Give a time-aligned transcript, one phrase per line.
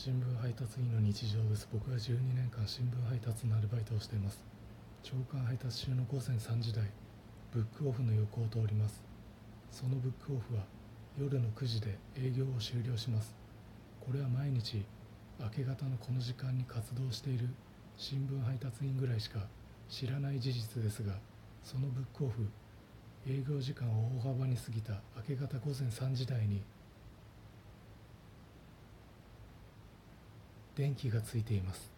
[0.00, 1.68] 新聞配達員の日常です。
[1.72, 4.44] 僕は12年間新聞配達のアルバイトをしています。
[5.02, 6.84] 朝刊配達中の午前3時台
[7.52, 9.02] ブックオフの横を通ります。
[9.72, 10.62] そのブックオフは
[11.18, 13.34] 夜の9時で営業を終了します。
[13.98, 14.86] これは毎日
[15.40, 17.48] 明け方のこの時間に活動している
[17.96, 19.40] 新聞配達員ぐらいしか
[19.88, 21.14] 知らない事実ですが
[21.64, 22.46] そのブックオフ
[23.26, 26.62] 営業時間を大幅に過ぎた明け方午前3時台に
[30.78, 31.97] 電気がついています。